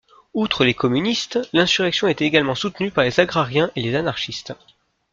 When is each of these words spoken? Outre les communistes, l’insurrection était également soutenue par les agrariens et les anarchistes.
Outre 0.33 0.65
les 0.65 0.73
communistes, 0.73 1.37
l’insurrection 1.53 2.07
était 2.07 2.25
également 2.25 2.55
soutenue 2.55 2.89
par 2.89 3.03
les 3.03 3.19
agrariens 3.19 3.69
et 3.75 3.83
les 3.83 3.93
anarchistes. 3.93 4.53